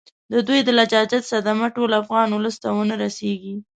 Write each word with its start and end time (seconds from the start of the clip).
د 0.31 0.33
دوی 0.47 0.59
د 0.63 0.69
لجاجت 0.79 1.23
صدمه 1.31 1.67
ټول 1.75 1.89
افغان 2.01 2.27
اولس 2.31 2.55
ته 2.63 2.67
ونه 2.77 2.95
رسیږي. 3.03 3.55